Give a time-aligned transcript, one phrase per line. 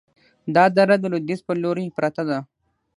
[0.55, 2.39] دا دره د لویدیځ په لوري پرته ده،